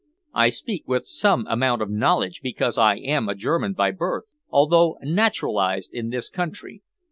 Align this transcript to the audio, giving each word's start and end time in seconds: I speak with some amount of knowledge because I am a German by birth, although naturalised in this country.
I 0.33 0.49
speak 0.49 0.87
with 0.87 1.05
some 1.05 1.45
amount 1.47 1.83
of 1.83 1.91
knowledge 1.91 2.41
because 2.41 2.75
I 2.75 2.95
am 2.95 3.29
a 3.29 3.35
German 3.35 3.73
by 3.73 3.91
birth, 3.91 4.23
although 4.49 4.97
naturalised 5.03 5.93
in 5.93 6.09
this 6.09 6.27
country. 6.27 6.81